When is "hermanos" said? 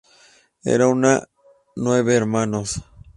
2.15-2.81